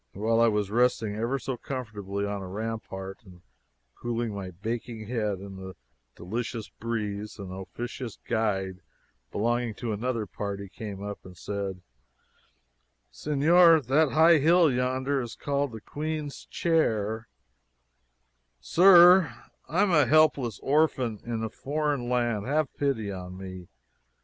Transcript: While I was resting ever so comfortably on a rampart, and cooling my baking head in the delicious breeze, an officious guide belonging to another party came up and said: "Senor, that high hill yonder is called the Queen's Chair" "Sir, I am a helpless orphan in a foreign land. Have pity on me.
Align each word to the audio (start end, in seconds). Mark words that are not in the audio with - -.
While 0.13 0.41
I 0.41 0.47
was 0.47 0.71
resting 0.71 1.15
ever 1.15 1.37
so 1.37 1.57
comfortably 1.57 2.25
on 2.25 2.41
a 2.41 2.47
rampart, 2.47 3.19
and 3.23 3.43
cooling 3.93 4.33
my 4.33 4.49
baking 4.49 5.05
head 5.05 5.37
in 5.37 5.57
the 5.57 5.75
delicious 6.15 6.69
breeze, 6.69 7.37
an 7.37 7.51
officious 7.51 8.17
guide 8.27 8.81
belonging 9.31 9.75
to 9.75 9.93
another 9.93 10.25
party 10.25 10.69
came 10.69 11.03
up 11.03 11.23
and 11.23 11.37
said: 11.37 11.83
"Senor, 13.11 13.79
that 13.81 14.13
high 14.13 14.39
hill 14.39 14.71
yonder 14.71 15.21
is 15.21 15.35
called 15.35 15.71
the 15.71 15.81
Queen's 15.81 16.45
Chair" 16.45 17.27
"Sir, 18.59 19.31
I 19.69 19.83
am 19.83 19.91
a 19.91 20.07
helpless 20.07 20.59
orphan 20.63 21.19
in 21.23 21.43
a 21.43 21.49
foreign 21.51 22.09
land. 22.09 22.47
Have 22.47 22.75
pity 22.75 23.11
on 23.11 23.37
me. 23.37 23.67